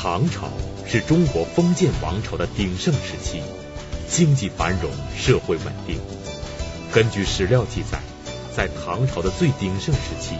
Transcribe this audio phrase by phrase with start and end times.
[0.00, 0.48] 唐朝
[0.86, 3.42] 是中国封建王朝的鼎盛时期，
[4.08, 5.98] 经济繁荣，社会稳定。
[6.92, 7.98] 根据史料记载，
[8.54, 10.36] 在唐朝的最鼎盛时期，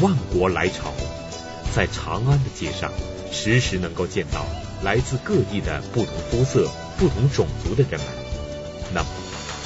[0.00, 0.94] 万国来朝，
[1.76, 2.90] 在长安的街上，
[3.30, 4.46] 时时能够见到
[4.82, 6.66] 来自各地的不同肤色、
[6.96, 8.08] 不同种族的人们。
[8.94, 9.06] 那么，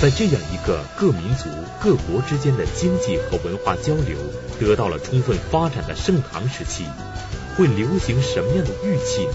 [0.00, 1.44] 在这样一个各民族、
[1.80, 4.18] 各国之间的经济和文化交流
[4.58, 6.82] 得到了充分发展的盛唐时期，
[7.58, 9.34] 会流行什么样的玉器呢？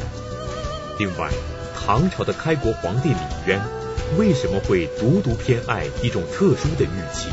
[0.98, 1.30] 另外，
[1.76, 3.62] 唐朝的开国皇帝李渊
[4.18, 7.28] 为什么会独独偏爱一种特殊的玉器？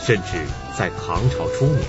[0.00, 0.46] 甚至
[0.78, 1.82] 在唐朝初年，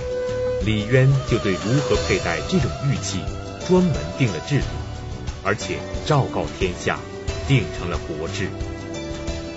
[0.66, 3.20] 李渊就对如何佩戴这种玉器
[3.66, 4.66] 专门定了制度，
[5.42, 6.98] 而且昭告天下，
[7.48, 8.50] 定成了国制。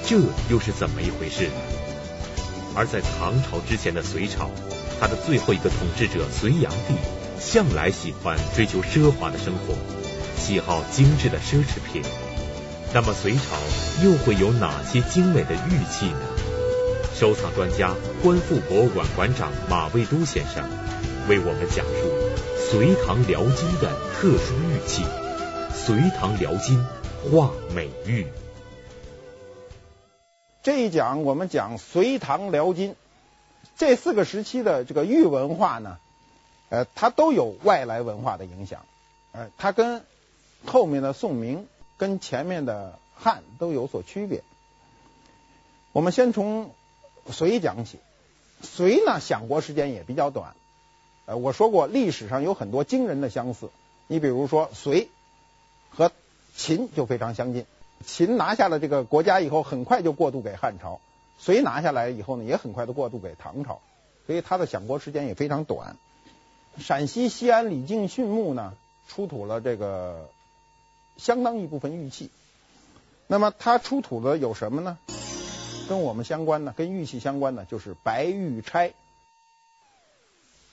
[0.05, 0.15] 这
[0.49, 1.53] 又是怎么一回事呢？
[2.75, 4.49] 而在唐朝之前的隋朝，
[5.01, 6.93] 他的最后一个统治者隋炀帝
[7.45, 9.75] 向来喜欢追求奢华的生活，
[10.39, 12.01] 喜好精致的奢侈品。
[12.93, 13.41] 那么隋朝
[14.03, 16.19] 又会有哪些精美的玉器呢？
[17.13, 20.63] 收藏专家、观复博物馆馆长马未都先生
[21.29, 25.03] 为我们讲述隋唐辽金的特殊玉器——
[25.71, 26.83] 隋唐辽金
[27.31, 28.25] 画美玉。
[30.63, 32.95] 这一讲我们讲隋唐辽金
[33.77, 35.97] 这四个时期的这个玉文化呢，
[36.73, 38.83] 呃，它都有外来文化的影响，
[39.31, 40.03] 呃，它跟
[40.65, 44.41] 后面的宋明跟前面的汉都有所区别。
[45.91, 46.71] 我们先从
[47.29, 47.99] 隋讲起，
[48.63, 50.55] 隋呢享国时间也比较短，
[51.27, 53.69] 呃，我说过历史上有很多惊人的相似，
[54.07, 55.09] 你比如说隋
[55.91, 56.11] 和
[56.55, 57.67] 秦就非常相近。
[58.03, 60.99] 秦拿下了这个国家以后，很快就过渡给汉朝；
[61.37, 63.79] 隋拿下来以后呢，也很快的过渡给唐朝，
[64.25, 65.97] 所以他的享国时间也非常短。
[66.77, 68.73] 陕西西安李靖逊墓呢，
[69.07, 70.29] 出土了这个
[71.17, 72.29] 相当一部分玉器。
[73.27, 74.97] 那么它出土的有什么呢？
[75.87, 78.93] 跟我们相关的，跟玉器相关的就是白玉钗。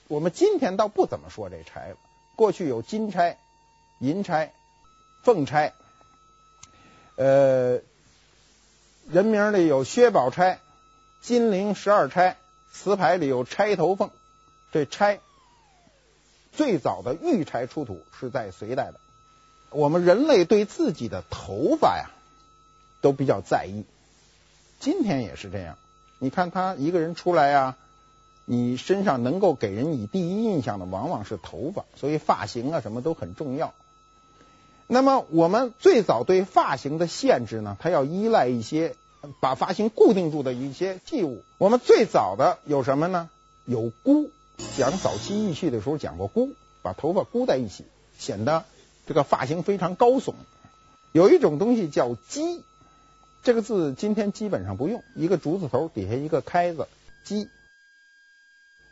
[0.08, 1.96] 我们今天倒不怎么说这钗了，
[2.36, 3.38] 过去有金钗、
[3.98, 4.52] 银钗、
[5.22, 5.72] 凤钗。
[7.16, 7.80] 呃，
[9.08, 10.60] 人名里有薛宝钗、
[11.20, 12.36] 金陵十二钗，
[12.72, 14.10] 瓷牌里有钗头凤。
[14.72, 15.20] 这钗
[16.60, 19.00] 最早的玉钗出土是在隋代的。
[19.70, 22.10] 我们人类对自己的头发呀，
[23.00, 23.86] 都比较在意。
[24.78, 25.78] 今天也是这样。
[26.18, 27.76] 你看他一个人出来呀，
[28.44, 33.72] 你身上能够给人以第一印象的，往往是头发，所以发型啊什么都很重要。
[34.86, 38.94] 那么我们最早对发型的限制呢，它要依赖一些
[39.40, 41.42] 把发型固定住的一些器物。
[41.56, 43.30] 我们最早的有什么呢？
[43.64, 44.30] 有箍。
[44.76, 47.84] 讲早期玉器的时候讲过箍，把头发箍在一起，
[48.18, 48.64] 显得
[49.06, 50.34] 这个发型非常高耸。
[51.12, 52.62] 有一种东西叫髻，
[53.42, 56.88] 这个字今天基本上不用，一个竹字头底下一个开字，
[57.26, 57.48] 髻。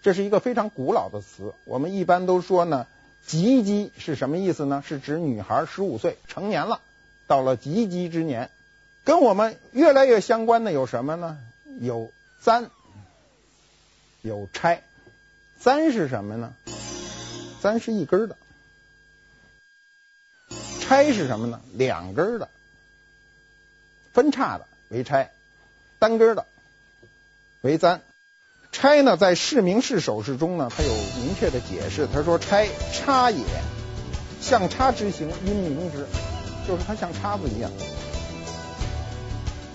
[0.03, 2.87] 这是一个非常古老的词，我们一般都说呢。
[3.27, 4.83] 及笄是什么意思呢？
[4.87, 6.81] 是指女孩十五岁成年了，
[7.27, 8.51] 到了及笄之年。
[9.05, 11.37] 跟我们越来越相关的有什么呢？
[11.79, 12.71] 有簪，
[14.23, 14.83] 有钗。
[15.61, 16.55] 簪是什么呢？
[17.61, 18.37] 簪是一根的。
[20.81, 21.61] 钗是什么呢？
[21.75, 22.49] 两根的，
[24.13, 25.31] 分叉的为钗，
[25.99, 26.47] 单根的
[27.61, 28.01] 为簪。
[28.71, 32.07] 钗呢，在释名释首饰中呢，它有明确的解释。
[32.07, 33.45] 他说：“钗叉也，
[34.41, 36.07] 像叉之形，因名之，
[36.67, 37.71] 就是它像叉子一样。”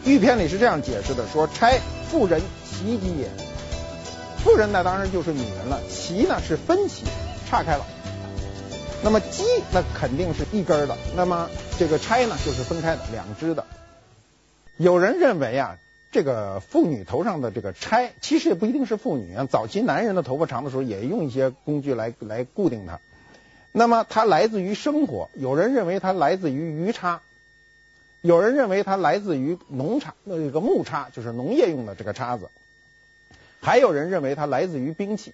[0.05, 1.79] 玉篇里是这样解释的：“说钗
[2.09, 3.29] 妇人齐髻也，
[4.43, 5.79] 妇人那当然就是女人了。
[5.89, 7.05] 旗呢是分旗，
[7.49, 7.85] 岔开了。
[9.03, 11.49] 那么鸡那肯定是一根的，那么
[11.79, 13.65] 这个钗呢就是分开的，两只的。
[14.77, 15.77] 有人认为啊。”
[16.13, 19.47] 这个妇女头上的这个钗，其实也不一定是妇女啊。
[19.49, 22.99] 早期男人的头发长的时候，也用一些工具来来固定它。
[23.71, 27.23] 那么它来自于生活，有人认为它来自于鱼叉，
[28.21, 32.47] 有人认为它来自于农叉，那个木叉就是农业用的这个叉子，
[33.63, 35.33] 还有人认为它来自于兵器。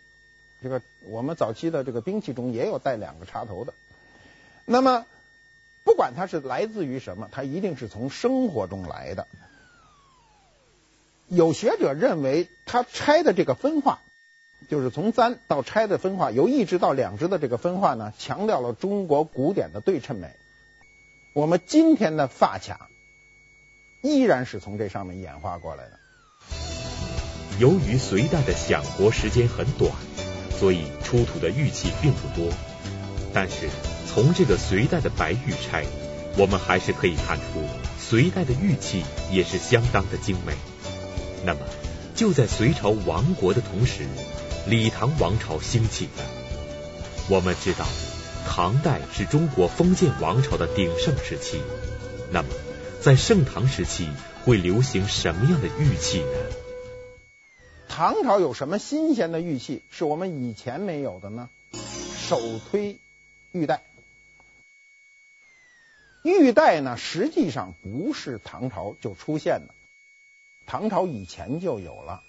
[0.61, 3.73] 这个我们早期的这个兵器中也有带两个插头的。
[4.65, 5.05] 那么
[5.83, 9.25] 不管它是来自于什么，它一定是从生活中来的。
[11.27, 13.99] 有学者认为，它拆的这个分化，
[14.69, 20.35] 就是从簪到钗的分化，由一支到两支的这个分化呢，强调了中国古典的对称美。
[21.33, 22.89] 我们今天的发卡
[24.01, 25.98] 依然是从这上面演化过来的。
[27.59, 29.91] 由于隋代的享国时间很短，
[30.57, 32.53] 所以出土的玉器并不多。
[33.33, 33.69] 但是
[34.07, 35.83] 从这个隋代的白玉钗，
[36.37, 37.43] 我们还是可以看出
[37.99, 40.53] 隋代的玉器也是相当的精美。
[41.45, 41.59] 那么，
[42.15, 44.07] 就在隋朝亡国的同时，
[44.65, 46.23] 李唐王朝兴起了。
[47.27, 47.85] 我们知道，
[48.47, 51.59] 唐代是中国封建王朝的鼎盛时期。
[52.31, 52.47] 那么，
[53.01, 54.07] 在盛唐时期
[54.45, 56.68] 会流行什么样的玉器呢？
[57.89, 61.49] 唐朝有什么新鲜的玉器是我们以前没有的呢？
[61.73, 62.97] 首推
[63.51, 63.81] 玉带。
[66.23, 69.73] 玉带呢，实际上不是唐朝就出现的，
[70.65, 72.21] 唐朝以前就有了。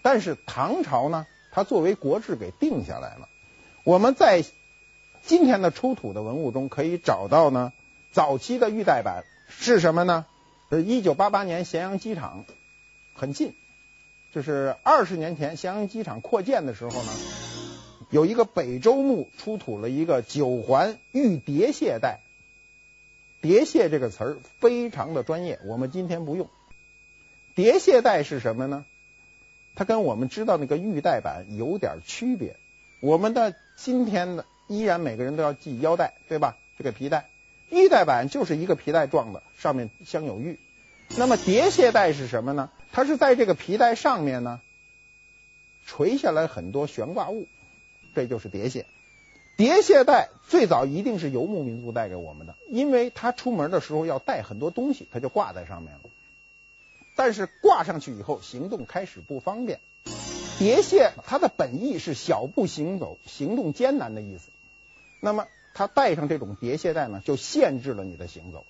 [0.00, 3.28] 但是唐朝呢，它作为国制给定下来了。
[3.84, 4.44] 我们在
[5.26, 7.72] 今天的出土的文物中可以找到呢，
[8.12, 10.24] 早期的玉带板是什么呢？
[10.70, 12.46] 呃，一九八八年咸阳机场
[13.12, 13.54] 很近，
[14.32, 17.12] 就是二十年前咸阳机场扩建的时候呢，
[18.10, 22.20] 有一个北周墓出土了一个九环玉叠蟹带。
[23.40, 26.48] 叠蟹这个词儿非常的专业，我们今天不用。
[27.54, 28.84] 叠蟹带是什么呢？
[29.74, 32.56] 它跟我们知道那个玉带板有点区别。
[33.00, 36.56] 我们的今天的依然每个人都要系腰带，对吧？
[36.76, 37.30] 这个皮带，
[37.70, 40.58] 玉带板就是一个皮带状的，上面镶有玉。
[41.16, 42.70] 那么叠蟹带是什么呢？
[42.92, 44.60] 它是在这个皮带上面呢，
[45.84, 47.46] 垂下来很多悬挂物，
[48.14, 48.86] 这就是叠蟹。
[49.56, 56.00] 叠蟹带最早一定是游牧民族带给我们的，因为他出门的时候要带很多东西，他就挂在上面了。
[57.16, 59.80] 但是挂上去以后，行动开始不方便。
[60.58, 64.48] 叠蟹它的本意是小步行走，行动艰难的意思。
[65.20, 68.64] 那么他带上这种叠蟹带呢，就限制了你的行走，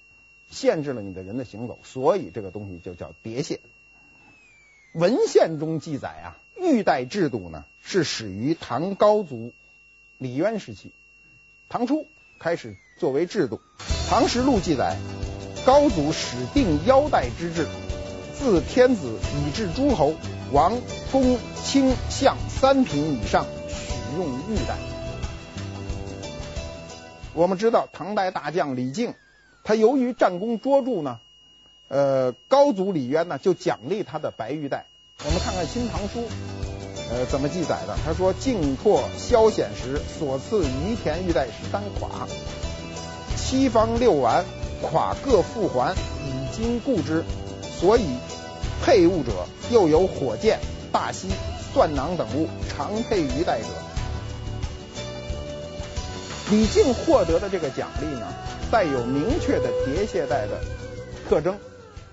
[0.50, 3.60] 限制了你的人的行走，所以这个东西就叫叠蟹。
[4.92, 9.52] 文献中记载啊，玉带制度呢是始于唐高祖。
[10.18, 10.92] 李渊时期，
[11.70, 12.06] 唐初
[12.38, 13.60] 开始作为制度。
[14.10, 14.98] 《唐实录》记载，
[15.64, 17.66] 高祖始定腰带之制，
[18.34, 20.14] 自天子以至诸侯，
[20.52, 20.78] 王、
[21.10, 24.76] 公、卿、相三品以上许用玉带。
[27.32, 29.14] 我们知道，唐代大将李靖，
[29.64, 31.18] 他由于战功卓著呢，
[31.88, 34.86] 呃，高祖李渊呢就奖励他的白玉带。
[35.24, 36.20] 我们看看《新唐书》。
[37.12, 37.98] 呃，怎么记载的？
[38.04, 42.28] 他说：“靖拓萧显时所赐于田玉带十三樺，
[43.36, 44.44] 七方六丸，
[44.80, 45.92] 樺各复环，
[46.24, 47.24] 以金固之。
[47.80, 48.06] 所以
[48.84, 49.32] 配物者，
[49.72, 50.60] 又有火箭、
[50.92, 51.26] 大犀、
[51.74, 53.66] 蒜囊等物，常配于带者。”
[56.52, 58.32] 李靖获得的这个奖励呢，
[58.70, 60.60] 带有明确的叠蟹带的
[61.28, 61.58] 特征。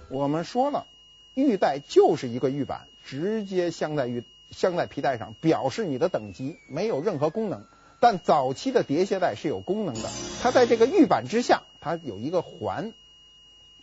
[0.10, 0.88] 我们说了，
[1.36, 4.24] 玉带就是一个玉板，直接镶在玉。
[4.50, 7.66] 镶在皮带上，表示你的等级，没有任何功能。
[8.00, 10.10] 但早期的叠蟹带是有功能的，
[10.42, 12.94] 它在这个玉板之下，它有一个环。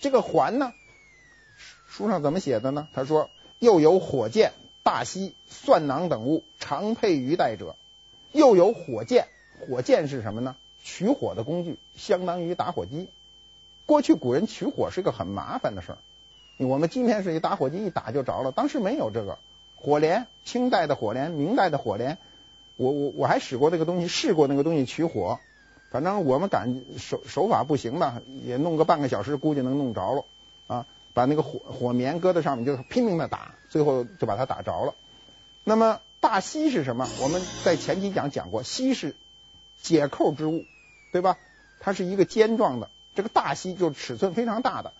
[0.00, 0.72] 这个环呢，
[1.86, 2.88] 书上怎么写的呢？
[2.94, 3.30] 他说
[3.60, 7.76] ：“又有火箭、大犀、蒜囊等物，常配于带者。”
[8.32, 9.28] 又有火箭，
[9.60, 10.56] 火箭是什么呢？
[10.84, 13.08] 取火的工具，相当于打火机。
[13.86, 15.98] 过去古人取火是个很麻烦的事儿，
[16.58, 19.38] 我们今天是一打火机一打就着了，当时没有这个。
[19.76, 22.16] 火镰，清代的火镰，明代的火镰，
[22.76, 25.38] 我我我还使过那个东西，试过那个东西取火，
[25.90, 30.24] 反正我们赶手手法不行吧，也弄个半个小时，估计能弄着了
[30.68, 30.86] 啊！
[31.12, 34.94] 把那个火火棉搁在上面，就是拼命的打，最后就把它打着了。
[35.64, 37.06] 那么大锡是什么？
[37.20, 39.14] 我们在前几讲讲过，锡是
[39.82, 40.64] 解扣之物，
[41.14, 41.38] 对吧？
[41.78, 44.92] 它是一个尖状的，这个大犀就是尺寸非常大的。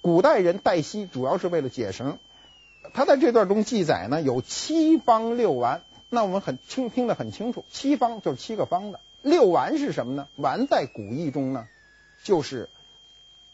[0.00, 2.20] 古代人带犀主要是为了解绳。
[2.94, 10.28] 他在这段中记载呢，有七方六丸，那我们很清听得很清楚，七方就是七个方的，六丸是什么呢？
[10.36, 11.66] 丸在古意中呢，
[12.22, 12.68] 就是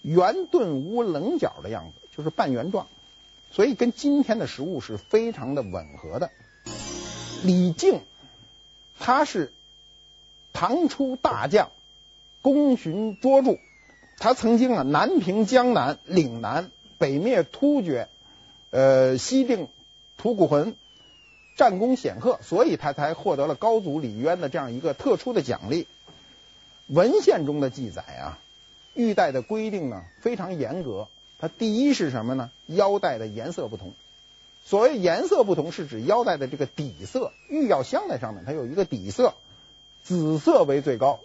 [0.03, 2.89] 圆钝无棱角的样子，就是半圆状，
[3.51, 6.31] 所以跟今天的食物是非常的吻合的。
[7.43, 8.03] 李靖
[9.01, 9.54] 他是
[10.55, 11.69] 唐初大将，
[12.41, 13.59] 功勋卓著，
[14.19, 18.09] 他曾经啊南平江南、岭南，北灭突厥。
[18.71, 19.69] 呃，西定
[20.17, 20.75] 吐谷浑，
[21.57, 25.87] 战功显赫，所以他才获得了高祖李渊的这样一个特殊的奖励。
[26.87, 28.39] 文献中的记载啊，
[28.95, 31.09] 玉带的规定呢非常严格。
[31.39, 32.51] 它第一是什么呢？
[32.67, 33.93] 腰带的颜色不同。
[34.65, 39.35] 所谓颜色不同，是指腰带的这个底色，玉要镶在上面，它有一个底色，
[40.05, 41.19] 紫色为最高。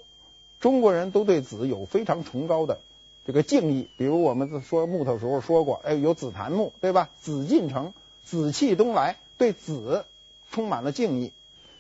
[0.60, 2.80] 中国人都对紫有非常崇高的。
[3.26, 7.10] 这个敬意，比如我们说木头时候说过，哎，有紫檀木，对吧？
[7.22, 7.94] 紫禁城，
[8.26, 10.06] 紫气东来，对紫
[10.52, 11.32] 充满了敬意。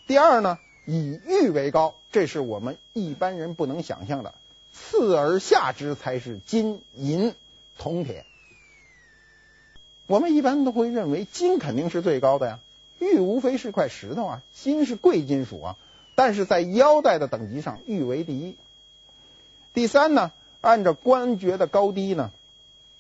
[0.08, 4.36] 第二呢，以玉为高，这是我们一般人不能想象的。
[4.74, 7.34] 次而下之才是金银
[7.78, 8.26] 铜铁。
[10.06, 12.60] 我们一般都会认为金肯定是最高的呀，
[13.00, 15.78] 玉无非是块石头啊，金是贵金属啊。
[16.20, 18.58] 但是在腰带的等级上，玉为第一。
[19.74, 22.34] 第三呢，按照官爵的高低呢，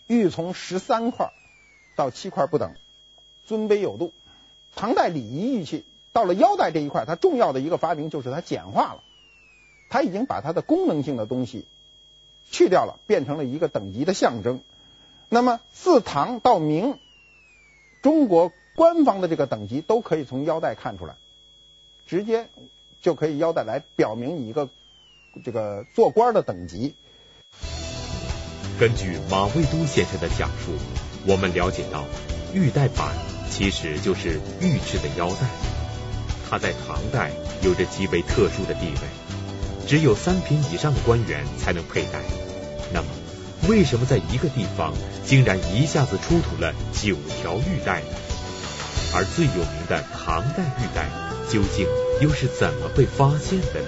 [0.07, 1.33] 玉从十三块
[1.97, 2.75] 到七块不等，
[3.45, 4.13] 尊卑有度。
[4.73, 5.83] 唐代礼仪玉器
[6.13, 9.03] 到了腰带这一块，它重要的一个发明就是它简化了，
[9.89, 11.65] 它已经把它的功能性的东西
[12.49, 14.61] 去掉了，变成了一个等级的象征。
[15.27, 16.97] 那么自唐到明，
[18.01, 21.15] 中国官方的这个等级都可以从腰带看出来，
[22.07, 22.47] 直接
[23.01, 24.69] 就可以腰带来表明你一个
[25.43, 26.95] 这个做官的等级。
[28.79, 30.73] 根据马未都先生的讲述，
[31.25, 32.05] 我们了解到
[32.53, 33.13] 玉带板
[33.49, 35.47] 其实就是玉制的腰带，
[36.49, 42.21] 它在唐代有着极为特殊的地位，只有三品以上的官员才能佩戴。
[42.93, 43.07] 那么，
[43.67, 44.93] 为什么在一个地方
[45.25, 48.07] 竟然一下子出土了九条玉带呢？
[49.13, 51.09] 而最有名的唐代玉带
[51.49, 51.87] 究竟
[52.21, 53.87] 又是怎么被发现的呢？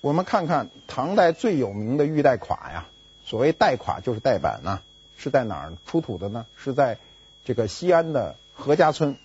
[0.00, 2.86] 我们看看唐代最有名的玉带垮呀，
[3.26, 4.80] 所谓带垮就是带板呐，
[5.18, 6.46] 是在哪儿出土的呢？
[6.56, 6.96] 是在
[7.44, 9.18] 这个西安的何家村。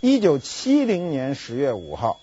[0.00, 2.18] 一九七零年十月五号，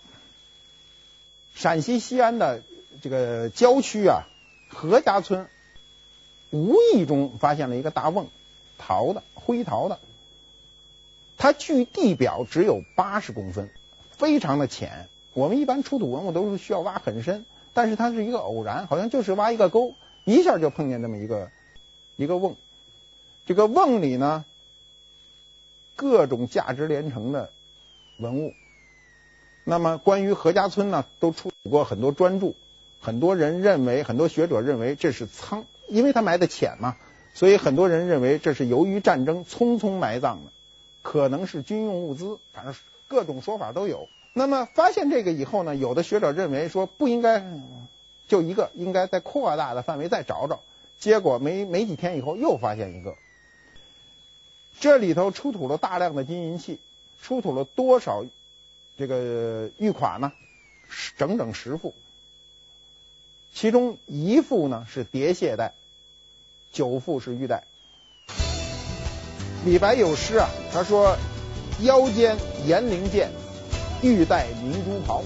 [1.54, 2.64] 陕西西安的
[3.04, 4.24] 这个郊区啊，
[4.70, 5.48] 何家村
[6.50, 8.28] 无意中发现了一个大瓮，
[8.80, 10.00] 陶的，灰陶的，
[11.40, 13.70] 它距地表只有八十公分，
[14.12, 15.08] 非常的浅。
[15.34, 21.50] 我们一般出土文物都是需要挖很深，但是它是一个偶然，好像就是挖一个沟，一下就碰见这么一个
[22.18, 22.58] 一个瓮。
[23.46, 24.44] 这个瓮里呢，
[25.96, 27.52] 各种价值连城的
[28.20, 28.52] 文物。
[29.64, 32.54] 那么关于何家村呢，都出土过很多专著，
[33.00, 36.98] 很多人认为，很多学者认为这是仓，因为它埋的浅嘛，
[37.34, 40.52] 所以很多人认为这是由于战争匆匆埋葬的，
[41.02, 42.76] 可能是军用物资，反正
[43.08, 44.08] 各种说法都有。
[44.34, 47.44] 那么发现这个以后呢，有的学者认为说不应该
[48.28, 50.62] 就一个，应该在扩大的范围再找找。
[51.00, 53.16] 结果没没几天以后又发现一个，
[54.80, 56.80] 这里头出土了大量的金银器，
[57.22, 58.26] 出土了多少
[58.98, 60.32] 这个玉款呢？
[61.18, 61.94] 整整十副，
[63.54, 65.74] 其中一副呢是叠蟹带，
[66.72, 67.64] 九副是玉带。
[69.66, 71.18] 李白有诗啊，他说
[71.84, 73.30] ：“腰间严灵剑。”
[74.02, 75.22] 玉带明珠袍，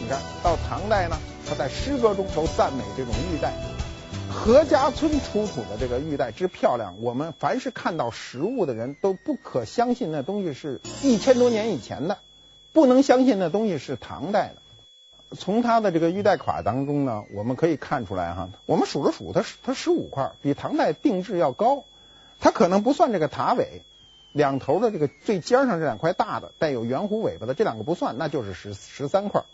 [0.00, 1.18] 你看到唐代呢，
[1.48, 3.52] 他在诗歌中都赞美这种玉带。
[4.30, 12.18] 何家村出土的这个玉带之漂亮，我们凡是看到实物的人都不可相信那东西是一千多年以前的，
[12.72, 15.36] 不能相信那东西是唐代的。
[15.36, 21.82] 从它的这个玉带垮当中呢，我们可以看出来哈，我们数了数，它它十五块，比唐代定制要高，
[22.40, 23.82] 它可能不算这个塔尾。
[24.32, 29.44] 两头的这个最尖上这两块大的带有圆弧尾巴的这两个不算，那就是十十三块。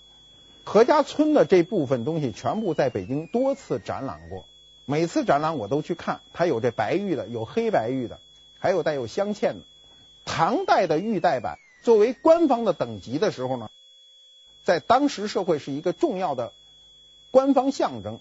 [0.65, 4.45] 何家村的这部分东西全部在北京多次展览过，
[4.85, 8.19] 每次展览我都去看，它有这白玉的，有黑白玉的，
[8.59, 9.61] 还有带有镶嵌的。
[10.25, 13.71] 唐代的玉带板作为官方的等级的时候呢，
[14.65, 16.53] 在当时社会是一个重要的
[17.31, 18.19] 官方象征，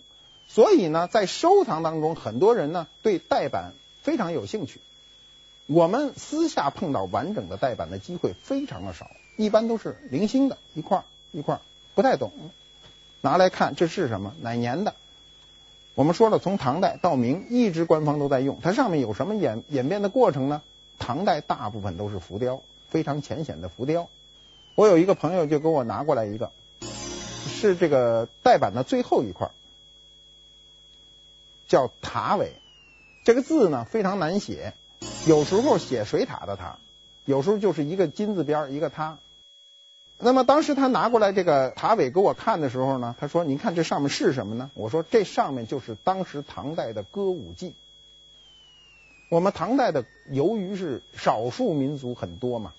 [0.48, 4.80] 所以呢，在收藏当中，很多人呢对带板非常有兴趣。
[5.68, 11.62] 我们私下碰到完整的带板的机会非常的少，一般都是零星的一块一块，
[11.96, 12.32] 不太懂。
[13.22, 14.34] 拿来看这是什么？
[14.42, 14.96] 哪年的？
[15.94, 18.60] 我们说了，从唐代到明，一直官方都在用。
[18.62, 20.62] 它上面有什么演演变的过程呢？
[21.00, 24.10] 唐代大部分都是浮雕，非常浅显的浮雕。
[24.76, 26.52] 我有一个朋友就给我拿过来一个，
[27.48, 29.52] 是这个带板的最后一块，
[31.68, 32.54] 叫塔尾。
[33.24, 34.74] 这个字呢非常难写。
[35.28, 36.78] 有时候写水塔的塔，
[37.26, 39.18] 有时候就是一个金字边一个他。
[40.18, 47.74] 那么当时他拿过来这个塔尾给我看的时候呢，他说：“您看这上面是什么呢？”我说：“这上面就是当时唐代的歌舞伎。
[49.32, 52.74] 我们唐代的由于是少数民族很多嘛，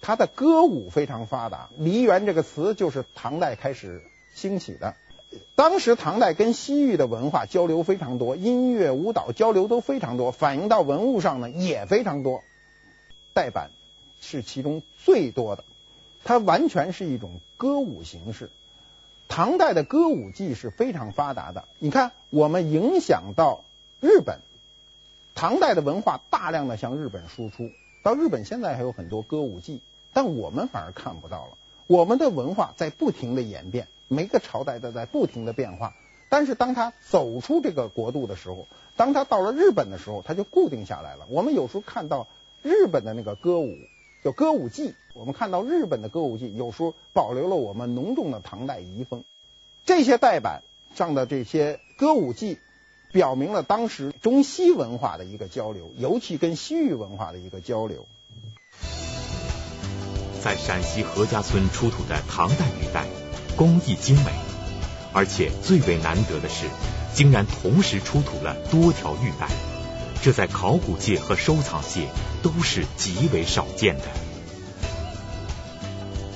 [0.00, 1.68] 他的歌舞非常发达。
[1.76, 4.02] 梨园这个词就是唐代开始
[4.34, 4.94] 兴起的。”
[5.54, 12.42] 当时唐代跟西域的文化交流非常多，音乐舞蹈交流都非常多，反映到文物上呢也非常多。
[13.34, 13.70] 代板
[14.20, 15.64] 是其中最多的，
[16.24, 18.50] 它完全是一种歌舞形式。
[19.28, 21.64] 唐代的歌舞伎是非常发达的。
[21.78, 23.64] 你看，我们影响到
[24.00, 24.40] 日本，
[25.34, 27.68] 唐代的文化大量的向日本输出，
[28.02, 29.82] 到日本现在还有很多歌舞伎，
[30.14, 31.58] 但我们反而看不到了。
[31.86, 35.94] 我们的文化在不停的演变，每个朝代都在不停的变化。
[36.30, 41.26] 但是当他走出这个国度的时候，当他到了日本的时候，他就固定下来了。
[41.30, 42.26] 我们有时候看到
[42.62, 43.74] 日本的那个歌舞，
[44.22, 49.24] 叫歌舞伎，我们看到日本的歌舞伎，有时候保留了我们浓重的唐代遗风。
[49.86, 50.62] 这些代板
[50.94, 52.58] 上的这些歌舞伎，
[53.10, 58.06] 表明了当时中西文化的一个交流，尤其跟西域文化的一个交流。
[60.42, 63.06] 在陕西何家村出土的唐代玉带，
[63.58, 64.30] 工艺精美，
[65.12, 66.66] 而且最为难得的是，
[67.12, 69.48] 竟然同时出土了多条玉带，
[70.22, 72.06] 这在考古界和收藏界
[72.40, 74.04] 都是极为少见的。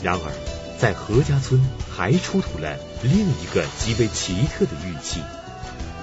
[0.02, 0.32] 然而，
[0.80, 5.20] 在何家村还出土了另一个极为奇特的玉器，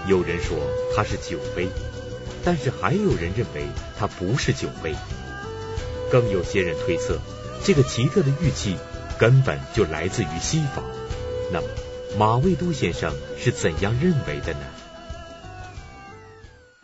[0.08, 0.58] 有人说
[0.96, 1.68] 它是酒杯，
[2.46, 3.68] 但是还有人认为
[4.00, 4.96] 它不是酒杯，
[6.10, 7.20] 更有些人推测。
[7.62, 8.78] 这个奇特的玉器
[9.18, 10.86] 根本就来自于西方，
[11.52, 11.68] 那么
[12.18, 14.60] 马未都先生是怎样认为的呢？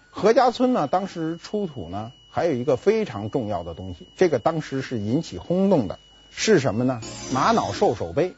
[0.10, 6.00] 何家村呢，当时出土呢，还有一个非常重要的东西，这个当时是引起轰动的，
[6.32, 7.02] 是什么呢？
[7.32, 8.36] 玛瑙兽首杯。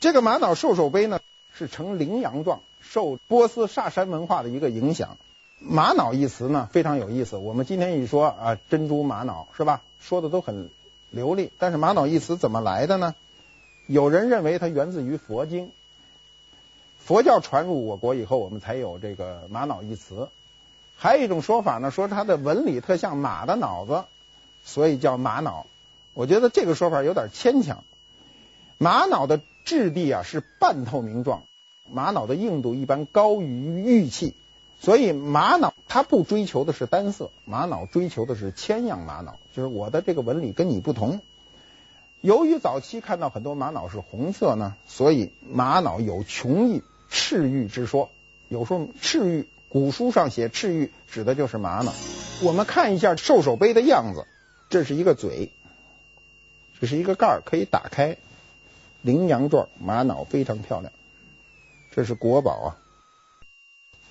[0.00, 1.20] 这个玛瑙兽首杯呢，
[1.56, 5.16] 是呈羚羊状，受波斯萨珊文化的一个影响。
[5.60, 7.36] 玛瑙一词呢，非常有意思。
[7.36, 9.82] 我们今天一说啊，珍珠玛瑙是吧？
[10.00, 10.70] 说的都很。
[11.14, 13.14] 流利，但是玛瑙一词怎么来的呢？
[13.86, 15.70] 有人认为它源自于佛经，
[16.98, 20.28] 佛教传入我国以后，我们才有这个玛瑙一词。
[20.96, 24.04] 还有一种说法呢，说它的纹理特像马的脑子，
[24.64, 25.66] 所以叫玛瑙。
[26.14, 27.82] 我觉得这个说法有点牵强。
[28.78, 31.42] 玛瑙的质地啊是半透明状，
[31.90, 34.34] 玛瑙的硬度一般高于玉器。
[34.78, 41.20] 所以玛瑙它不追求的是单色，玛瑙追求的是千样玛瑙，就是我的这个纹理跟你不同。
[42.22, 48.10] 由于早期看到很多玛瑙是红色呢，所以玛瑙有琼玉、赤玉之说。
[48.48, 51.92] 有时候赤玉，古书上写赤玉，指的就是玛瑙。
[52.42, 54.24] 我们看一下兽首杯的样子，
[54.70, 55.50] 这是一个嘴，
[56.80, 58.16] 这是一个盖儿，可以打开，
[59.00, 60.92] 羚羊状，玛瑙非常漂亮，
[61.90, 62.76] 这是国宝啊。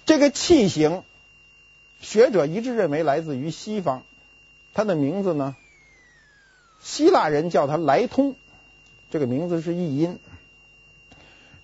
[0.05, 1.03] 这个器型，
[2.01, 4.03] 学者一致认为来自于西方，
[4.73, 5.55] 它的名字呢，
[6.81, 8.35] 希腊人叫它来通，
[9.11, 10.19] 这个名字是译音。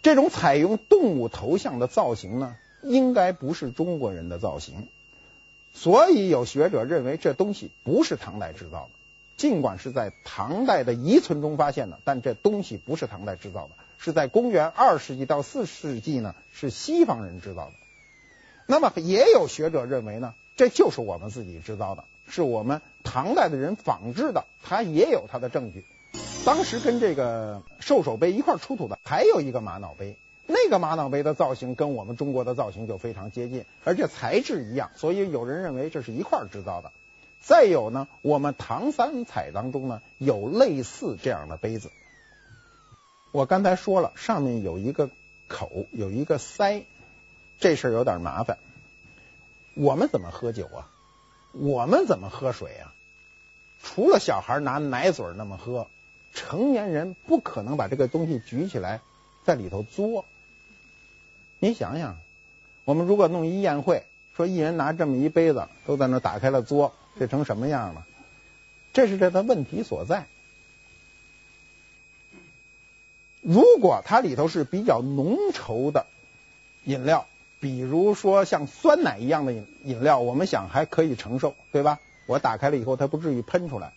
[0.03, 4.87] 这种采用动物头像的造型呢，应该不是中国人的造型，
[5.73, 8.89] 所以有学者认为这东西不是唐代制造的。
[9.35, 17.73] 尽管是在唐代的遗存中发现的，但这东西不是唐代制造的，是在公元二世纪到四世纪呢，是西方人制造的。
[18.65, 25.83] 那么也有学者认为呢，这就是我们自己制造的，是我们唐代的人仿制的，它也有它的证据。
[26.45, 36.91] 当时跟这个兽首杯一块出土的还有一个玛瑙杯，那个玛瑙杯的造型跟我们中国的造型就非常接近，而且材质一样，所以有人认为这是一块制造的。
[37.41, 41.91] 再有呢，我们唐三彩当中呢有类似这样的杯子。
[43.31, 45.09] 我刚才说了，上面有一个
[45.47, 46.83] 口，有一个塞。
[47.59, 48.57] 这事有点麻烦。
[49.73, 50.89] 我们怎么喝酒啊？
[51.51, 52.93] 我们怎么喝水啊？
[53.83, 55.87] 除了小孩拿奶嘴那么喝，
[56.33, 59.01] 成年人不可能把这个东西举起来
[59.45, 60.25] 在里头嘬。
[61.59, 62.17] 你想想，
[62.85, 64.03] 我们如果弄一宴会，
[64.35, 68.05] 说一人拿这么一杯子都在那打开了嘬，这成什么样了？
[68.93, 70.25] 这是这个问题所在。
[73.41, 76.07] 如果它里头是比较浓稠的
[76.83, 77.27] 饮料。
[77.59, 81.99] 比如说像酸奶一样的饮饮料，我们想还可以承受，对吧？
[82.27, 83.93] 我打开了以后，它不至于喷出来。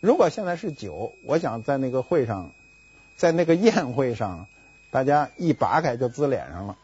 [0.00, 2.52] 如果现在是酒，我想在那个会上，
[3.16, 4.46] 在那个宴会上，
[4.90, 6.76] 大家一拔开就滋脸上了。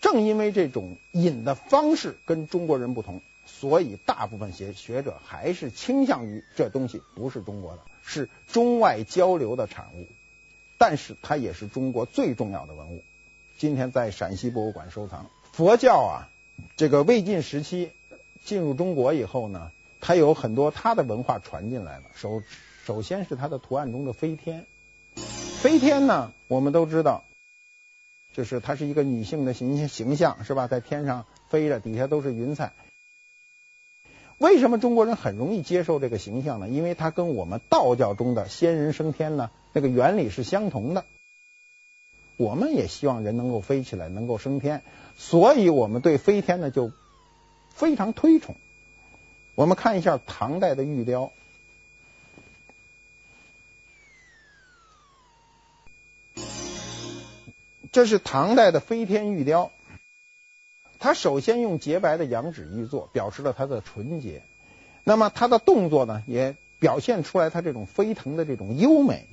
[0.00, 10.06] 正因为这种饮的方式跟中国人不同，所以大部分学学者还是倾向于这东西不是中国的，是中外交流的产物。
[10.78, 13.02] 但是它也是中国最重要的文物，
[13.58, 15.26] 今天在陕西博物馆收藏。
[15.58, 16.28] 佛教啊，
[16.76, 17.90] 这个魏晋时期
[18.44, 22.04] 进入中国以后呢，它有很多它的文化传进来了。
[22.14, 22.44] 首
[22.84, 24.66] 首先是它的图案中的飞天，
[25.60, 27.24] 飞天呢，我们都知道，
[28.32, 30.68] 就是它是一个女性的形形象，是吧？
[30.68, 32.72] 在天上飞着，底下都是云彩。
[34.38, 36.68] 为什么中国人很容易接受这个形象呢？
[36.68, 41.04] 因为它跟我们道教中的仙人升天呢，那个原理是相同的。
[42.38, 44.82] 我们也希望人能够飞起来，能够升天，
[45.16, 46.92] 所以我们对飞天呢就
[47.74, 48.54] 非常推崇。
[49.56, 51.32] 我们看一下唐代的玉雕，
[57.90, 59.72] 这是唐代的飞天玉雕，
[61.00, 64.42] 它首先用洁白的羊脂玉做，表示了它的纯洁。
[65.02, 69.26] 那么它的动作呢，也表现出来它这种飞腾的这种优美。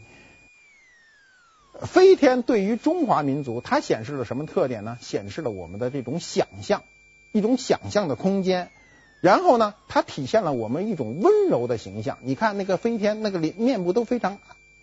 [1.82, 4.98] 飞天对于中华民族，它显示了什么特点呢？
[5.02, 6.84] 显示了我们的这种想象，
[7.32, 8.70] 一种想象的空间。
[9.22, 12.18] 然后呢，它体现了我们一种温柔的形象。
[12.22, 14.38] 你看那个飞天，那个脸面部都非常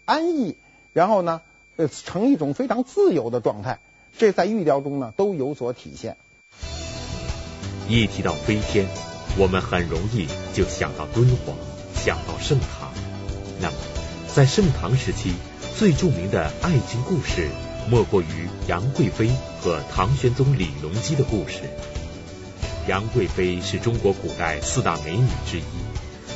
[0.05, 0.57] 安逸，
[0.93, 1.41] 然后呢，
[1.77, 3.79] 呃，呈一种非常自由的状态。
[4.19, 6.17] 这在玉雕中呢都有所体现。
[7.89, 8.87] 一提到飞天，
[9.39, 11.57] 我们很容易就想到敦煌，
[11.95, 12.91] 想到盛唐。
[13.61, 13.77] 那么，
[14.35, 15.35] 在盛唐时期，
[15.77, 17.49] 最著名的爱情故事，
[17.91, 19.31] 莫过于杨贵妃
[19.61, 21.61] 和唐玄宗李隆基的故事。
[22.87, 25.63] 杨贵妃是中国古代四大美女之一，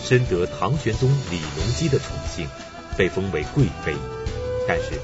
[0.02, 2.48] 深得唐玄宗李隆基的宠幸，
[2.96, 3.94] 被封为贵妃。
[4.66, 5.00] 但是，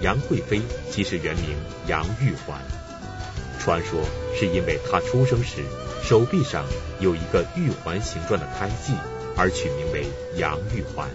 [0.00, 1.56] 杨贵妃其实原名
[1.88, 2.60] 杨玉环，
[3.58, 4.00] 传说
[4.38, 5.64] 是因为她出生时
[6.02, 6.64] 手臂上
[7.00, 8.92] 有一个玉环形状的胎记
[9.36, 11.08] 而取名为杨玉环。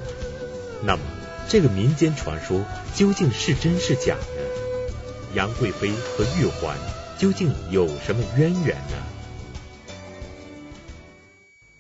[0.84, 1.02] 那么，
[1.48, 4.42] 这个民间传说究竟是真是假呢？
[5.36, 6.78] 杨贵妃和玉环
[7.18, 8.98] 究竟有什么渊源呢？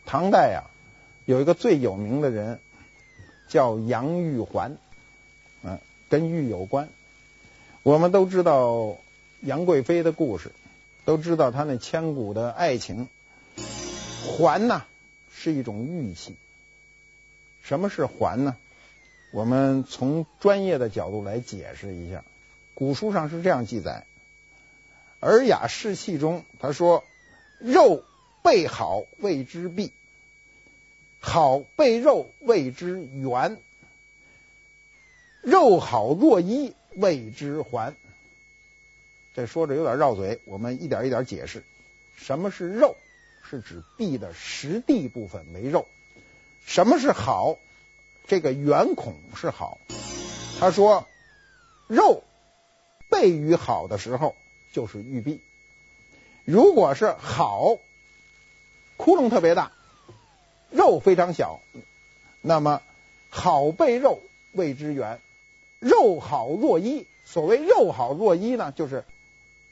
[0.05, 0.69] 唐代啊，
[1.25, 2.59] 有一个最有名的人
[3.49, 4.77] 叫杨玉环，
[5.63, 6.87] 嗯，跟玉有关。
[7.81, 8.97] 我们都知道
[9.41, 10.51] 杨贵妃的故事，
[11.05, 13.07] 都知道她那千古的爱情。
[14.25, 14.83] 环呢
[15.33, 16.35] 是一种玉器。
[17.63, 18.55] 什么是环呢？
[19.35, 22.23] 我们从专业的角度来解释一下。
[22.73, 24.05] 古书上是这样记载，
[25.27, 27.03] 《尔雅释器》中他说
[27.59, 28.05] ：“肉
[28.41, 29.91] 备好谓之璧。”
[31.19, 33.57] 好备肉谓之圆，
[35.41, 37.93] 肉好若衣谓之环。
[39.33, 41.61] 这说着有点绕嘴，我们一点一点解释。
[42.15, 42.95] 什么是肉？
[43.43, 45.89] 是指璧的实地部分为肉。
[46.65, 47.59] 什么是好？
[48.27, 49.79] 这个圆孔是好。
[50.59, 51.05] 他说，
[51.87, 52.23] 肉
[53.09, 54.35] 备于好的时候
[54.71, 55.41] 就是玉璧。
[56.43, 57.77] 如果是好，
[58.97, 59.71] 窟窿特别大。
[60.71, 61.61] 肉非常小，
[62.41, 62.81] 那么
[63.29, 65.19] 好备肉谓之圆，
[65.79, 67.07] 肉好若一。
[67.25, 69.05] 所谓肉好若一呢，就是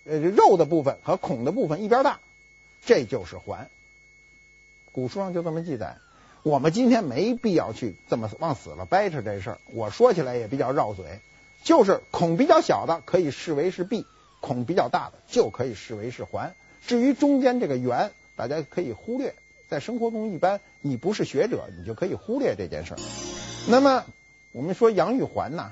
[0.05, 2.19] 呃肉的部分和孔的部分一边大，
[2.85, 3.69] 这就是环。
[4.91, 5.97] 古书上就这么记载。
[6.43, 9.57] 我们今天没必要去这么往死了掰扯这事儿。
[9.73, 11.19] 我说起来也比较绕嘴，
[11.63, 14.05] 就是孔比较小的可以视为是璧，
[14.41, 16.53] 孔比较大的就可以视为是环。
[16.85, 19.33] 至于中间这个圆，大家可以忽略。
[19.69, 22.97] 在生活中，一般你不是学者，你就可以忽略这件事儿。
[23.69, 24.03] 那么，
[24.51, 25.71] 我们说杨玉环呢，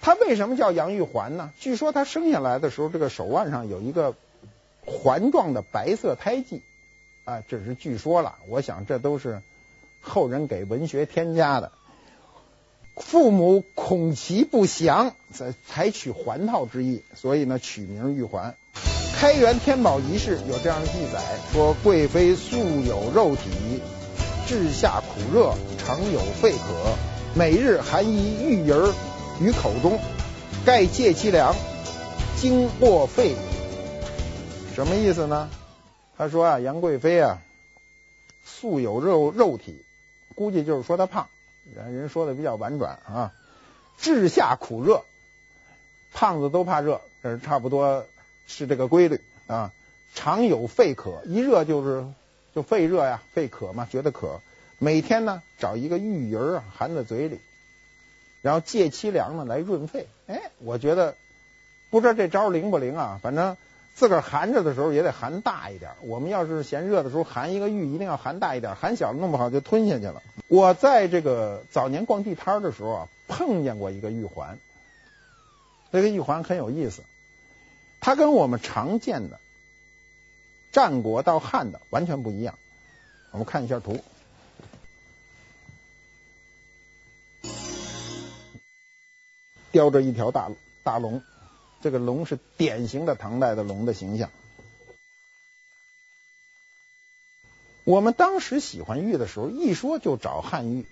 [0.00, 1.52] 她为什么叫杨玉环呢？
[1.58, 4.14] 据说她生下来的时候，这个手腕上有一个
[4.86, 6.62] 环状的白色胎记
[7.24, 8.38] 啊，这是据说了。
[8.46, 9.42] 我想这都是
[10.00, 11.72] 后人给文学添加的。
[12.96, 18.54] 父母恐其不祥，才采取环套之意，所以呢，取名玉环。
[19.16, 23.82] 开元天宝遗事有这样的记载，说贵妃素有肉体，
[24.46, 26.58] 治下苦热，常有肺渴，
[27.34, 28.92] 每日含一玉儿
[29.40, 29.98] 于口中，
[30.64, 31.54] 盖借其凉，
[32.38, 33.34] 经络肺。
[34.74, 35.48] 什么意思呢？
[36.16, 37.38] 他说啊，杨贵妃啊，
[38.44, 39.84] 素有肉肉体，
[40.34, 41.28] 估计就是说他胖，
[41.74, 43.32] 人人说的比较婉转啊。
[43.98, 45.04] 治夏苦热，
[46.12, 48.06] 胖子都怕热，这差不多。
[48.52, 49.70] 是这个规律啊，
[50.12, 52.04] 常有肺渴，一热就是
[52.52, 54.40] 就肺热呀，肺渴嘛，觉得渴。
[54.80, 57.38] 每天呢，找一个玉儿，含在嘴里，
[58.42, 60.08] 然后借其凉呢来润肺。
[60.26, 61.14] 哎，我觉得
[61.90, 63.20] 不知道这招灵不灵啊？
[63.22, 63.56] 反正
[64.00, 65.92] 自个儿含着的时候也得含大一点。
[66.00, 70.22] 我们要是嫌热的时候含一个玉，一定要含大一点，含小了弄不好就吞下去了。
[70.48, 74.58] 我在这个早年逛地摊的时候啊，碰见过一个玉环，
[75.92, 77.02] 这个玉环很有意思。
[78.00, 79.38] 它跟我们常见的
[80.72, 82.54] 战国到汉的完全不一样。
[83.32, 84.02] 我们看一下图，
[89.70, 90.50] 雕着一条大
[90.82, 91.22] 大龙，
[91.80, 94.30] 这个龙是典型的唐代的龙的形象。
[97.84, 100.86] 我们当时喜欢玉的时候，一说就找汉玉，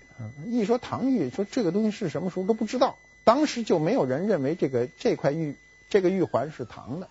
[0.47, 2.97] 一说唐玉，说这个东西是什么时候都不知道。
[3.23, 5.55] 当时就没有人认为这个这块玉。
[5.91, 7.09] 这个玉环是唐的，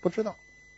[0.00, 0.34] 不知道，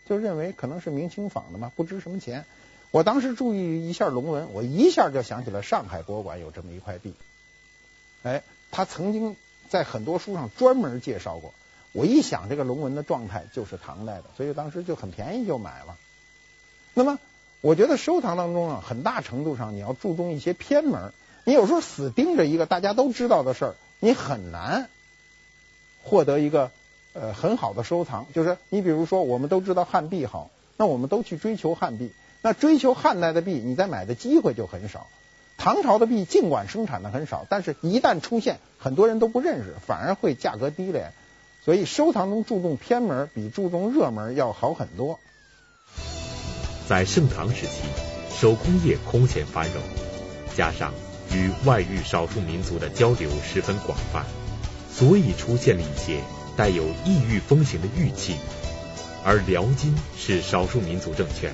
[0.06, 2.44] 就认为可能是明清仿的嘛，不值什么钱。
[2.90, 7.14] 我当时注意一下龙纹，我一下就想起了上海博物馆有这么一块璧。
[8.24, 9.36] 哎，他曾经
[9.70, 11.54] 在很多书上专门介绍过。
[11.98, 15.96] 我一想这个龙纹的状态就是唐代的，所以当时就很便宜就买了。
[16.94, 17.18] 那么
[17.60, 24.88] 我觉得收藏当中啊，很大程度上你要注重一些偏门，你有时候死盯着一个大家都知道的事儿，你很难
[26.04, 26.70] 获得一个
[27.14, 28.26] 呃很好的收藏。
[28.32, 35.08] 就是你比如说，我们都知道汉币好，那我们都去追求汉币，那追求汉代的币，你再买的机会就很少。
[35.56, 41.12] 唐朝的币尽管生产的很少，但是一旦出现，很多人都不认识，反而会价格低廉。
[41.68, 45.20] 所以收藏中注重偏门，比注重热门要好很多。
[46.88, 47.82] 在盛唐时期，
[48.34, 49.82] 手工业空前繁荣，
[50.56, 50.94] 加上
[51.30, 54.24] 与外域少数民族的交流十分广泛，
[54.90, 56.22] 所以出现了一些
[56.56, 58.36] 带有异域风情的玉器。
[59.22, 61.52] 而辽金是少数民族政权，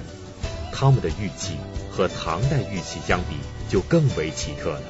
[0.71, 1.57] 他们的玉器
[1.91, 3.35] 和唐代玉器相比，
[3.69, 4.83] 就更为奇特了。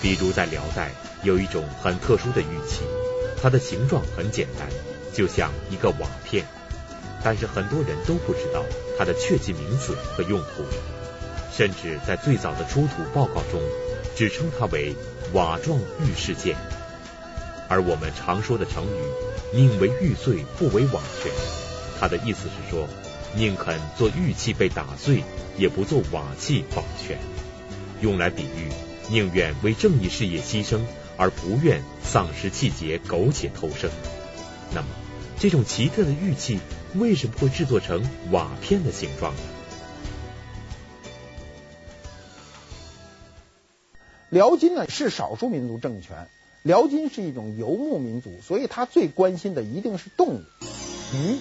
[0.00, 0.90] 比如在辽代
[1.22, 2.80] 有一种很特殊的玉器，
[3.42, 4.68] 它的形状很简单，
[5.12, 6.46] 就像一个瓦片，
[7.24, 8.64] 但是很多人都不知道
[8.96, 10.64] 它的确切名字和用途，
[11.52, 13.60] 甚至在最早的出土报告中，
[14.14, 14.94] 只称它为
[15.32, 16.56] 瓦状玉饰件。
[17.68, 19.02] 而我们常说的成语
[19.52, 21.32] “宁为玉碎，不为瓦全”，
[21.98, 22.86] 它的意思是说，
[23.34, 25.24] 宁肯做玉器被打碎，
[25.56, 27.18] 也不做瓦器保全。
[28.00, 28.70] 用来比喻，
[29.08, 30.80] 宁愿为正义事业牺牲，
[31.22, 33.92] 而不愿丧失气节、苟且偷生。
[34.74, 34.88] 那么，
[35.38, 36.58] 这种奇特的玉器
[36.96, 39.40] 为什么会制作成瓦片的形状呢？
[44.30, 46.26] 辽金呢是少数民族政权，
[46.64, 50.40] 辽金是一种游牧民族，所以他最关心的一定是动物、
[51.14, 51.36] 鱼，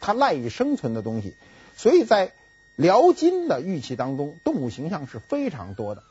[0.00, 1.34] 他赖以生存的东西，
[1.76, 2.32] 所以在。
[2.76, 6.02] 辽金的玉器当中，动物形象是非常多的。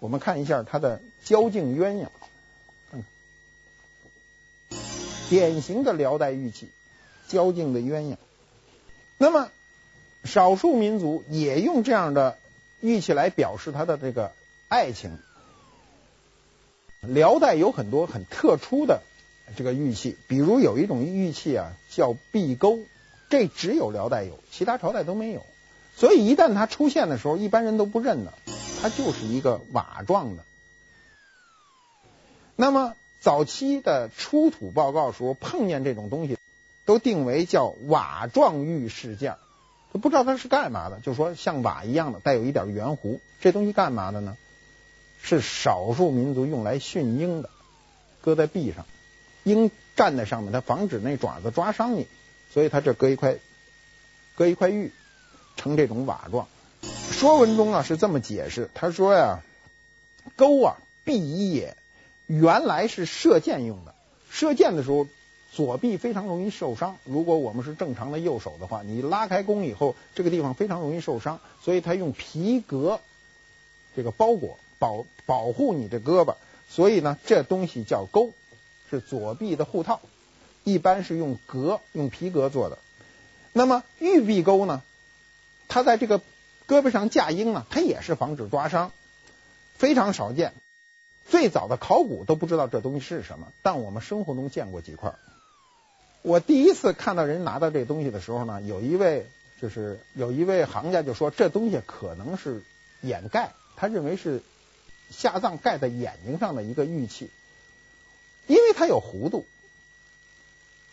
[0.00, 2.08] 我们看一下它的交颈鸳鸯，
[5.28, 6.70] 典型的辽代玉器，
[7.26, 8.16] 交颈的鸳鸯。
[9.18, 9.50] 那么，
[10.24, 12.38] 少数民族也用这样的
[12.80, 14.32] 玉器来表示他的这个
[14.68, 15.18] 爱情。
[17.00, 19.02] 辽代有很多很特殊的
[19.56, 22.78] 这个玉器，比如有一种玉器啊，叫壁钩，
[23.30, 25.44] 这只有辽代有，其他朝代都没有。
[25.98, 28.32] 所以一旦它出现的时候，一般人都不认得，
[28.80, 30.44] 它就是一个瓦状的。
[32.54, 36.38] 那么早期的出土报告说碰见这种东西，
[36.84, 39.34] 都定为叫瓦状玉饰件，
[39.92, 44.36] 都不知道它是干嘛的，就说像瓦一样的，带有一点圆弧，这东西干嘛的呢？
[45.20, 47.50] 是少数民族用来驯鹰的，
[48.20, 48.86] 搁在壁上，
[49.42, 52.06] 鹰站在上面，它防止那爪子抓伤你，
[52.52, 53.38] 所以它这搁一块，
[54.36, 54.92] 搁一块玉。
[55.58, 56.46] 成这种瓦状，
[57.10, 59.42] 说文中啊是这么解释，他说呀，
[60.36, 61.76] 钩啊，臂一也，
[62.26, 63.94] 原来是射箭用的。
[64.30, 65.06] 射箭的时候，
[65.52, 66.96] 左臂非常容易受伤。
[67.04, 73.00] 如果我们是正常的右手的话，你拉开弓以后，这个地方非常容易受伤，所以他用皮革
[73.96, 76.36] 这个包裹保保护你这胳膊。
[76.68, 78.32] 所以呢，这东西叫钩，
[78.90, 80.00] 是左臂的护套，
[80.62, 82.78] 一般是用革用皮革做的。
[83.52, 84.82] 那么玉臂钩呢？
[85.68, 86.20] 他在这个
[86.66, 88.90] 胳膊上架鹰呢，它也是防止抓伤，
[89.76, 90.54] 非常少见。
[91.28, 95.14] 最早的考古都不知道这东西是什么，但我们生活中见过几块。
[96.22, 99.26] 我第一次看到人拿到这东西的时候呢，有一位
[99.60, 102.62] 就是有一位行家就说，这东西可能是
[103.02, 104.42] 眼盖，他认为是
[105.10, 107.30] 下葬盖在眼睛上的一个玉器，
[108.46, 109.44] 因为它有弧度，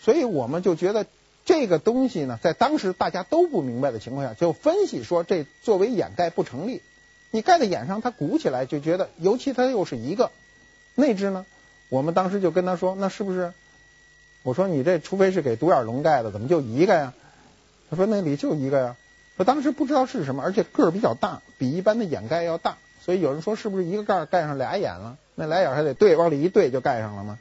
[0.02, 1.08] 所以我们就觉得。
[1.46, 6.82] 这个东西呢，在当时大家都不明白的情况下，就分析说这作为掩盖不成立。
[7.32, 10.32] 你盖在眼上，它鼓起来就觉得，尤其它又是一个
[10.96, 11.46] 内置呢。
[11.90, 13.54] 我们当时就跟他说，那是不是？
[14.42, 17.14] 我说你这除非是给独眼龙盖的，怎么就一个呀？
[17.90, 18.96] 他说那里就一个呀。
[19.38, 25.18] 我当时不知道是什么，而且个儿比较大，比一般的眼盖要大，所以有人说是不是一个盖盖上俩眼了？
[25.36, 27.38] 那俩眼还得对，往里一对就盖上了吗？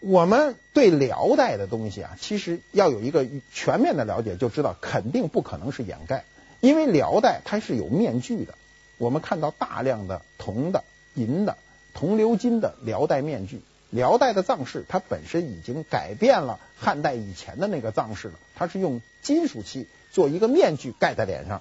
[0.00, 6.24] 我们对辽代的东西啊，其实要有一个全面的了解，就知道肯定不可能是掩盖，
[6.60, 8.54] 因为辽代它是有面具的。
[8.96, 10.84] 我们看到大量的铜的、
[11.14, 11.58] 银的、
[11.92, 13.60] 铜鎏金的辽代面具。
[13.90, 21.60] 辽代的葬式它本身已经改变了汉代以前的那个葬式了，它是用金属器做一个面具盖在脸上，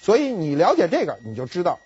[0.00, 1.80] 所以你了解这个，你就知道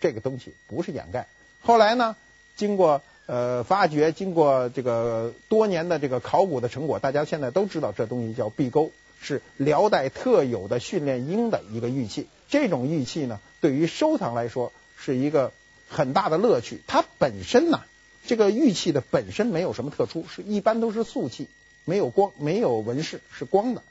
[0.00, 1.26] 这个东西不是掩盖。
[1.60, 2.16] 后来呢，
[2.56, 3.02] 经过。
[3.26, 12.28] 呃，发掘经过这个多年的这个考古的成果，大家现在都知道这东西叫壁钩，是辽代特有的训练鹰的一个玉器。
[12.48, 15.52] 这种玉器呢，对于收藏来说是一个
[15.88, 16.82] 很大的乐趣。
[16.86, 17.80] 它本身呢，
[18.26, 21.48] 这个玉器的本身没有什么特殊，是一般都是素器，
[21.86, 23.82] 没有光，没有纹饰，是光的。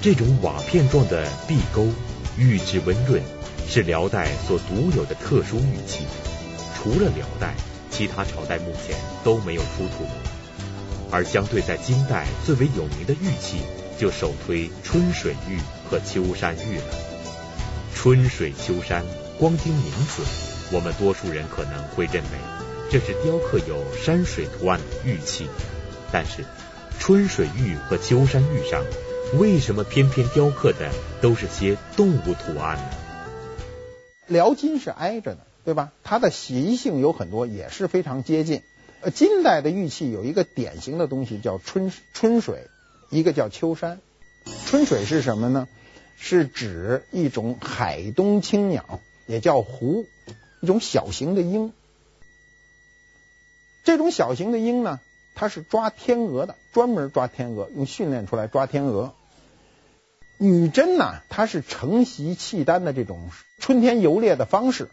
[0.00, 1.86] 这种瓦片状的壁钩，
[2.38, 3.22] 玉质温润，
[3.68, 6.06] 是辽代所独有的特殊玉器。
[6.74, 7.54] 除了辽代，
[7.92, 10.04] 其他朝代目前都没有出土。
[11.12, 13.58] 而相对在金代最为有名的玉器，
[13.98, 16.84] 就首推春水玉和秋山玉了。
[17.94, 19.04] 春水秋山，
[19.38, 20.22] 光听名字，
[20.74, 22.38] 我们多数人可能会认为
[22.90, 25.46] 这是雕刻有山水图案的玉器。
[26.10, 26.44] 但是，
[26.98, 28.82] 春水玉和秋山玉上，
[29.38, 32.84] 为什么偏偏雕刻的都是些动物图案呢？
[34.28, 35.92] 辽金是挨着的，对吧？
[36.02, 38.62] 它的习性有很多，也是非常接近。
[39.00, 42.66] 呃，金代的玉器有一个典型的东西叫春春水，
[43.10, 44.00] 一个叫秋山。
[44.66, 45.68] 春水是什么呢？
[46.16, 50.04] 是指一种海东青鸟，也叫狐，
[50.60, 51.72] 一种小型的鹰。
[53.84, 55.00] 这种小型的鹰呢，
[55.34, 59.14] 它是抓天鹅的，专门抓天鹅，用训练出来抓天鹅。
[60.38, 64.88] 女真呢，它是承袭契丹的这种春天游猎的方式。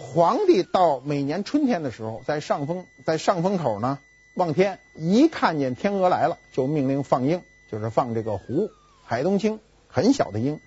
[0.00, 3.98] 皇帝到每年春天的时候，在上风在上风口呢
[4.34, 8.70] 望天，一看见天鹅来了，就命令放鹰，就是放这个湖，
[9.04, 9.58] 海东青。
[9.90, 10.60] 很小的鹰，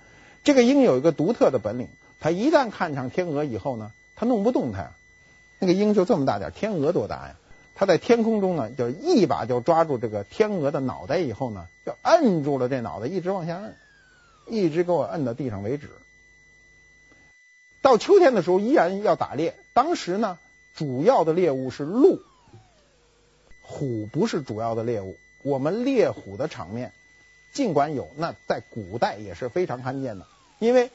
[0.44, 1.88] 这个鹰有一个独特的本领，
[2.20, 4.91] 它一旦看上天鹅以后呢，它弄不动它呀。
[5.60, 7.36] 那个鹰就这么大点，天鹅多大呀？
[7.76, 13.76] 它在天空中呢，就一把就抓住这个天鹅的脑袋以后呢，就摁住了这脑袋，一直往下摁，
[14.48, 15.89] 一直给我摁到地上为止。
[17.82, 19.56] 到秋天的时候，依然要打猎。
[19.74, 20.38] 当时呢，
[20.76, 22.22] 主要的猎物是鹿，
[23.63, 25.15] 虎不是主要的猎物。
[25.44, 26.94] 我们猎虎的场面。
[27.54, 30.26] 尽管有，那在古代也是非常罕见的，
[30.60, 30.89] 因为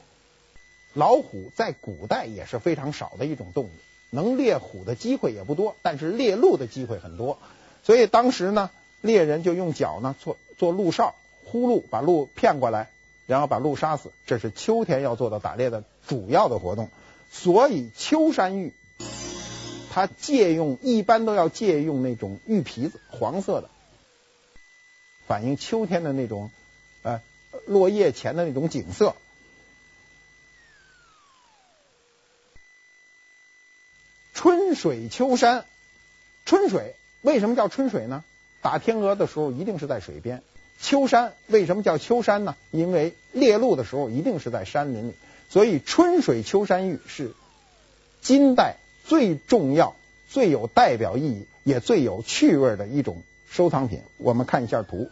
[0.94, 3.70] 老虎在古代也是非常少的一种动物，
[4.08, 7.38] 能猎虎的机会也不多，但是猎鹿的机会很多，
[7.82, 8.70] 所以当时呢，
[9.02, 12.88] 猎人就用脚呢做做鹿哨，呼鹿把鹿骗过来，
[13.26, 16.90] 然后把鹿杀死，这是秋天要做的打猎的主要的活动。
[17.30, 18.72] 所以秋山玉，
[19.90, 23.68] 它借用一般都要借用那种玉皮子，黄色的。
[25.26, 26.50] 反映秋天的那种，
[27.02, 27.20] 呃，
[27.66, 29.16] 落叶前的那种景色。
[34.32, 35.66] 春水秋山，
[36.44, 38.22] 春水为什么叫春水呢？
[38.62, 40.42] 打天鹅的时候一定是在水边。
[40.80, 42.56] 秋山为什么叫秋山呢？
[42.70, 45.14] 因为猎鹿的时候一定是在山林里。
[45.48, 47.32] 所以春水秋山玉是
[48.20, 49.94] 金代最重要、
[50.28, 54.00] 最有代表意义、也最有趣味的一种收藏品。
[54.18, 55.08] 我们看一下图。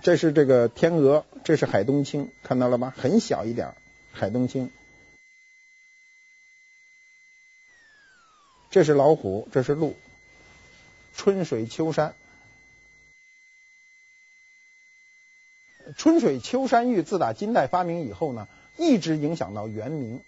[0.00, 2.94] 这是这个天鹅，这是海东青，看到了吗？
[2.96, 3.74] 很小一点，
[4.12, 4.70] 海东青。
[8.78, 9.96] 这是老虎，这是鹿。
[11.16, 12.14] 春水秋山，
[15.96, 20.20] 春水秋山玉自打金代发明以后呢，一直影响到元明，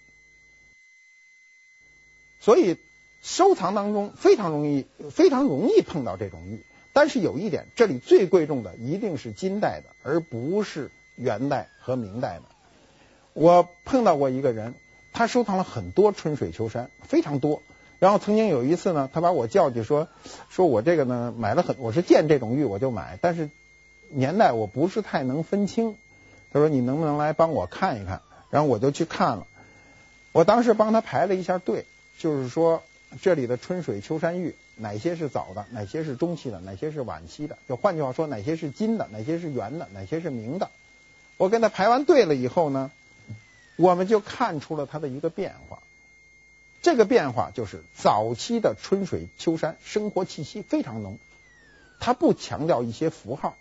[2.41, 2.75] 所以
[3.21, 6.61] 收藏当中非常容易，非常容易碰到这种玉。
[6.91, 12.43] 但是有一点，这里最贵重的一定是金代的，而不是元代和明代的。
[13.31, 14.75] 我碰到过一个人，
[15.13, 17.63] 他收藏了很多春水秋山，非常多。
[18.01, 20.07] 然后曾经有一次呢，他把我叫去说，
[20.49, 23.51] 说我这个呢买了很，我是见这种玉我就买，但是
[24.09, 25.95] 年代我不是太能分清。
[26.51, 28.23] 他说你能不能来帮我看一看？
[28.49, 29.45] 然后我就去看了。
[30.31, 31.85] 我当时帮他排了一下队，
[32.17, 32.81] 就是说
[33.21, 34.55] 这里的春水秋山玉。
[34.77, 37.55] 哪些是早的，哪些是中期的，哪些是晚期的？
[37.69, 40.71] 就换句话说，哪些是金的，哪些是元的，哪些是明的？
[41.37, 42.89] 我跟他排完队了以后呢，
[43.75, 45.83] 我们就看出了他的一个变化。
[46.81, 51.19] 这个变化就是早期的春水秋山生活气息非常浓，
[51.99, 53.55] 它不强调一些符号，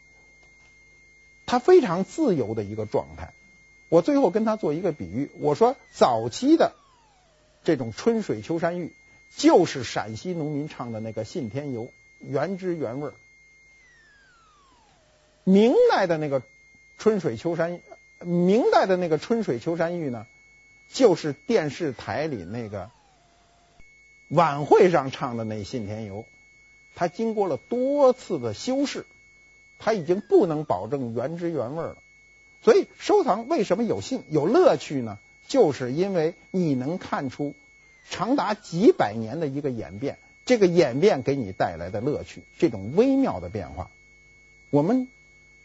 [1.47, 3.33] 他非常自由的一个状态。
[3.89, 6.73] 我最后跟他做一个比喻，我说早期的
[7.65, 8.93] 这种春水秋山玉。
[9.37, 11.85] 就是陕西农民唱的那个《信天游》，
[12.19, 13.13] 原汁原味。
[15.45, 16.43] 明代的那个
[16.99, 17.81] 春水秋山，
[18.19, 20.27] 明代的那个春水秋山玉呢，
[20.89, 22.91] 就是电视台里那个
[24.31, 26.19] 晚会上唱的那《信天游》，
[26.95, 29.05] 它经过了多次的修饰，
[29.79, 31.97] 它已经不能保证原汁原味了。
[32.63, 35.19] 所以收藏为什么有兴有乐趣呢？
[35.49, 37.55] 就是因为你能看出。
[38.09, 43.89] 长达几百年的一个演变，这个演变给你带来的乐趣，这种微妙的变化，
[44.71, 45.07] 我们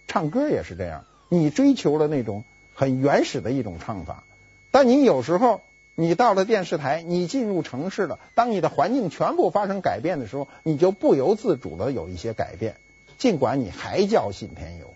[0.07, 1.05] 唱歌也是这样。
[1.29, 2.43] 你追求了那种
[2.75, 4.23] 很原始的一种唱法，
[4.69, 5.61] 但你有时候
[5.97, 12.75] 你到了电视台，你进入城市了，当你的环境全部发生改变的时候，你就不由自主的有一些改变，
[13.17, 14.93] 尽管你还叫信天游。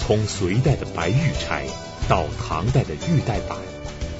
[0.00, 1.64] 从隋代的白玉钗
[2.08, 3.56] 到唐代的玉带板，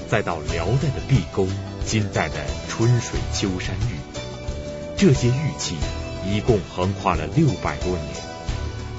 [0.09, 1.49] 再到辽代的壁钩，
[1.85, 2.35] 金代的
[2.69, 3.99] 春水秋山玉，
[4.97, 5.77] 这些玉器
[6.25, 8.05] 一共横跨了六百多年，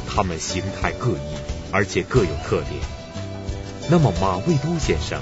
[0.10, 1.38] 它们形态各异，
[1.72, 2.82] 而且各有特点。
[3.90, 5.22] 那么马未都先生。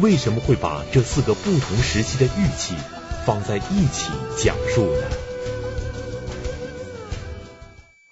[0.00, 2.76] 为什么会把这四个不同时期的玉器
[3.26, 5.02] 放在一起讲述呢？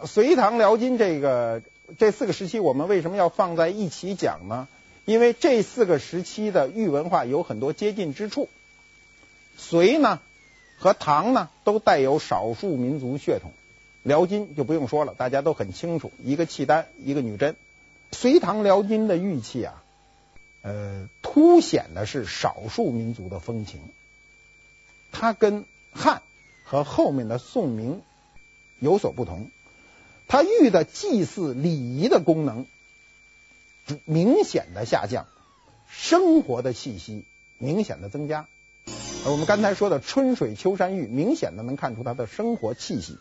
[0.05, 1.63] 隋唐辽金这个
[1.97, 4.67] 这四个时期，我们为什么要放在一起讲呢？
[5.05, 8.49] 因为这四个时期的玉文化有很多接近之处。
[9.57, 10.19] 隋呢
[10.79, 13.53] 和唐呢都带有少数民族血统，
[14.03, 17.55] 辽金就不用说了，大家都很清楚，一个契丹，一个女真。
[18.11, 19.85] 隋唐辽金的玉器啊。
[20.67, 23.79] 呃，凸显的是少数民族的风情，
[25.13, 26.23] 它跟汉
[26.65, 28.03] 和后面的宋明
[28.81, 29.49] 有所不同。
[30.27, 32.67] 它玉的祭祀礼仪的功能
[34.05, 35.29] 明显的下降，
[35.89, 37.25] 生活的气息
[37.59, 38.49] 明显的增加。
[39.25, 43.19] 我们刚才说的春水秋山玉，明显的能看出它的生活气息。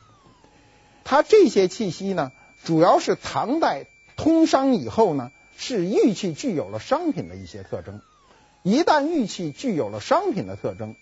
[1.04, 2.32] 它这些气息呢，
[2.64, 3.86] 主要是唐代
[4.16, 5.32] 通商以后呢。
[5.58, 8.02] 是玉器具有了商品的一些特征，
[8.64, 10.96] 一旦玉器具有了商品的特征，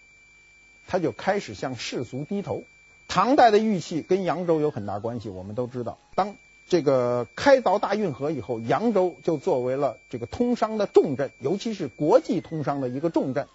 [0.87, 2.63] 它就开始向世俗低头。
[3.07, 6.35] 唐代的玉器跟扬州有很大关系，我们都知道，当
[6.67, 13.47] 这个开凿大运河以后，扬州就作为了这个通商的重镇，尤其是国际通商的一个重镇，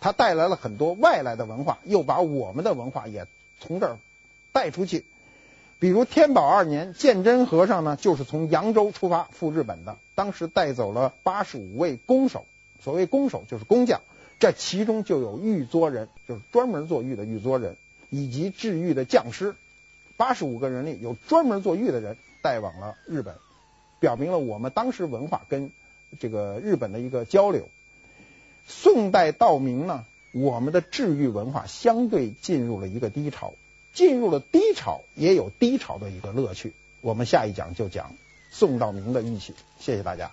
[0.00, 3.26] 它带来了很多外来的文化，又把我们的文化也
[3.60, 3.98] 从这儿
[4.52, 5.04] 带出去。
[5.80, 9.96] 比如天宝二年，鉴真和尚呢，就是从扬州出发赴日本的。
[10.16, 12.46] 当时带走了八十五位工手，
[12.82, 14.00] 所谓工手就是工匠，
[14.40, 17.76] 这其中就有玉作人，就是专门做玉的玉作人，
[18.10, 19.54] 以及制玉的匠师。
[20.16, 23.36] 八十五个人里有专门做玉的人带往了日本，
[24.00, 25.70] 表明了我们当时文化跟
[26.18, 27.68] 这个日本的一个交流。
[28.66, 33.54] 宋代到明呢，我们的制玉文化相对进入了一个低潮。
[33.92, 36.72] 进入了低潮，也有低潮的一个乐趣。
[37.00, 38.14] 我们下一讲就讲
[38.50, 39.54] 宋到明的玉器。
[39.78, 40.30] 谢谢大家。